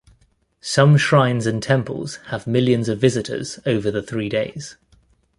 Some 0.61 0.97
shrines 0.97 1.45
and 1.45 1.61
temples 1.61 2.15
have 2.29 2.47
millions 2.47 2.89
of 2.89 2.97
visitors 2.99 3.59
over 3.67 3.91
the 3.91 4.01
three 4.01 4.29
days. 4.29 4.75